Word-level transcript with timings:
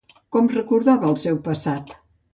Com 0.35 0.47
recordava 0.53 1.11
el 1.13 1.19
seu 1.27 1.37
passat? 1.49 1.95